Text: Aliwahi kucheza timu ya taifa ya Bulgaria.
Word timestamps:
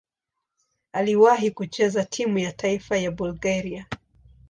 Aliwahi 0.93 1.51
kucheza 1.51 2.05
timu 2.05 2.37
ya 2.39 2.51
taifa 2.51 2.97
ya 2.97 3.11
Bulgaria. 3.11 3.87